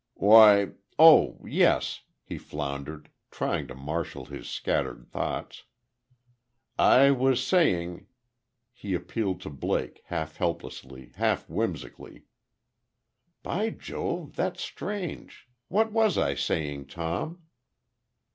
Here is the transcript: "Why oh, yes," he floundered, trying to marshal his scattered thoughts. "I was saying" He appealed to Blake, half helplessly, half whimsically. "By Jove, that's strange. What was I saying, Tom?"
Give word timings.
"Why 0.15 0.71
oh, 0.97 1.37
yes," 1.45 2.01
he 2.23 2.39
floundered, 2.39 3.07
trying 3.29 3.67
to 3.67 3.75
marshal 3.75 4.25
his 4.25 4.49
scattered 4.49 5.07
thoughts. 5.11 5.65
"I 6.79 7.11
was 7.11 7.45
saying" 7.45 8.07
He 8.73 8.95
appealed 8.95 9.41
to 9.41 9.51
Blake, 9.51 10.01
half 10.05 10.37
helplessly, 10.37 11.11
half 11.17 11.47
whimsically. 11.47 12.23
"By 13.43 13.69
Jove, 13.69 14.35
that's 14.35 14.63
strange. 14.63 15.47
What 15.67 15.91
was 15.91 16.17
I 16.17 16.33
saying, 16.33 16.87
Tom?" 16.87 17.43